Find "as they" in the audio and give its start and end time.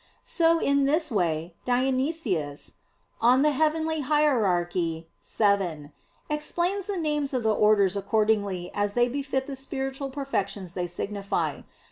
8.73-9.07